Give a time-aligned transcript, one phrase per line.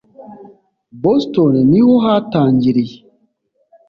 [1.01, 2.97] boston niho hatangiriye